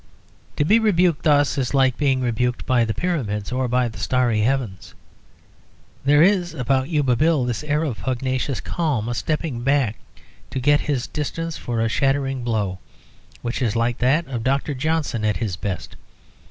To 0.55 0.65
be 0.65 0.79
rebuked 0.79 1.21
thus 1.25 1.59
is 1.59 1.75
like 1.75 1.95
being 1.95 2.21
rebuked 2.21 2.65
by 2.65 2.85
the 2.85 2.93
Pyramids 2.95 3.51
or 3.51 3.67
by 3.67 3.87
the 3.87 3.99
starry 3.99 4.39
heavens. 4.41 4.95
There 6.03 6.23
is 6.23 6.55
about 6.55 6.89
Yuba 6.89 7.15
Bill 7.15 7.45
this 7.45 7.63
air 7.63 7.83
of 7.83 7.99
a 7.99 8.01
pugnacious 8.03 8.61
calm, 8.61 9.07
a 9.07 9.13
stepping 9.13 9.61
back 9.61 9.99
to 10.49 10.59
get 10.59 10.81
his 10.81 11.05
distance 11.05 11.55
for 11.57 11.81
a 11.81 11.87
shattering 11.87 12.43
blow, 12.43 12.79
which 13.43 13.61
is 13.61 13.75
like 13.75 13.99
that 13.99 14.25
of 14.27 14.43
Dr. 14.43 14.73
Johnson 14.73 15.23
at 15.23 15.37
his 15.37 15.55
best. 15.55 15.95